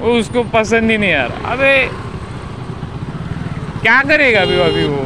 [0.00, 1.88] वो उसको पसंद ही नहीं यार। अबे,
[3.82, 5.04] क्या करेगा अभी अभी वो?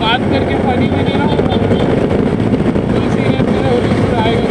[0.00, 1.26] बात करके भी नहीं रहा
[4.22, 4.46] आएगा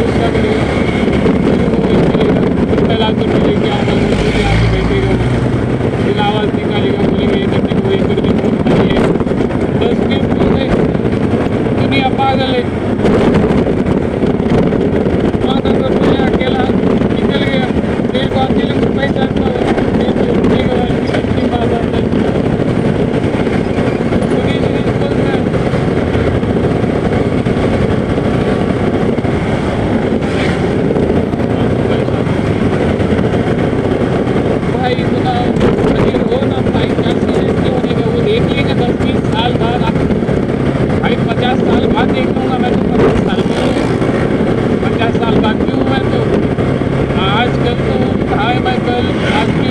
[3.24, 4.01] करेगा। तो
[48.84, 49.61] Apple, Apple.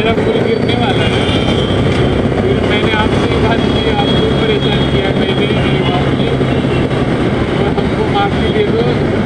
[0.00, 1.24] मेरा पुल गिरने वाला है
[2.42, 6.28] फिर मैंने आपसे ही बात की, आपको परेशान किया, मैंने मेरी बात की।
[7.60, 9.19] और हमको माफ़ी दे दो।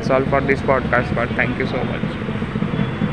[0.00, 2.19] That's all for this podcast but thank you so much